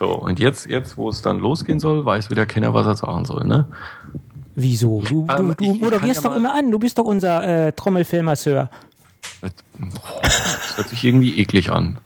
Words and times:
So, 0.00 0.14
und 0.14 0.40
jetzt, 0.40 0.66
jetzt, 0.66 0.96
wo 0.96 1.10
es 1.10 1.20
dann 1.20 1.38
losgehen 1.40 1.78
soll, 1.78 2.06
weiß 2.06 2.30
wieder 2.30 2.46
keiner, 2.46 2.72
was 2.72 2.86
er 2.86 2.96
sagen 2.96 3.26
soll, 3.26 3.44
ne? 3.44 3.66
Wieso? 4.54 5.02
Du, 5.02 5.26
Ähm, 5.28 5.54
du 5.58 5.74
du 5.74 5.74
moderierst 5.74 6.24
doch 6.24 6.34
immer 6.34 6.54
an. 6.54 6.70
Du 6.70 6.78
bist 6.78 6.96
doch 6.96 7.04
unser 7.04 7.66
äh, 7.66 7.72
Trommelfilmasseur. 7.72 8.70
Das, 9.42 9.52
das 10.22 10.76
hört 10.78 10.88
sich 10.88 11.04
irgendwie 11.04 11.38
eklig 11.38 11.70
an. 11.70 11.98